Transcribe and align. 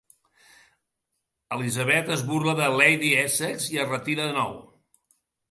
Elisabet 1.57 2.09
es 2.15 2.23
burla 2.31 2.57
de 2.61 2.71
Lady 2.81 3.13
Essex 3.27 3.69
i 3.77 3.83
es 3.85 3.93
retira 3.93 4.27
de 4.33 4.37
nou. 4.41 4.59